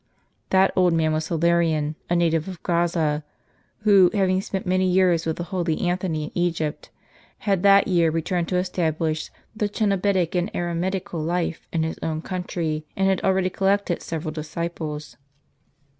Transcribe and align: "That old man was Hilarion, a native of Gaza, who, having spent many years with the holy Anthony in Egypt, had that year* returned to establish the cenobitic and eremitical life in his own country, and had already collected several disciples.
"That 0.49 0.73
old 0.75 0.93
man 0.93 1.13
was 1.13 1.27
Hilarion, 1.27 1.95
a 2.09 2.15
native 2.15 2.47
of 2.47 2.63
Gaza, 2.63 3.23
who, 3.81 4.09
having 4.15 4.41
spent 4.41 4.65
many 4.65 4.87
years 4.87 5.27
with 5.27 5.35
the 5.35 5.43
holy 5.43 5.79
Anthony 5.81 6.23
in 6.23 6.31
Egypt, 6.33 6.89
had 7.45 7.61
that 7.61 7.87
year* 7.87 8.09
returned 8.09 8.47
to 8.47 8.57
establish 8.57 9.29
the 9.55 9.69
cenobitic 9.69 10.33
and 10.33 10.51
eremitical 10.53 11.23
life 11.23 11.67
in 11.71 11.83
his 11.83 11.99
own 12.01 12.23
country, 12.23 12.87
and 12.97 13.09
had 13.09 13.21
already 13.21 13.51
collected 13.51 14.01
several 14.01 14.31
disciples. 14.31 15.17